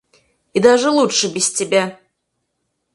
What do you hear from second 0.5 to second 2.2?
И даже лучше без тебя.